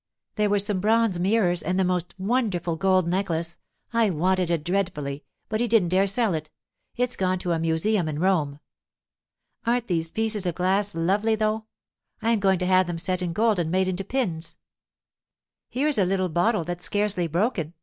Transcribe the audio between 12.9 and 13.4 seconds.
set in